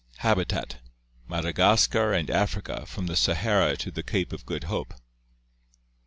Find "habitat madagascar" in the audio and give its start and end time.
0.17-2.11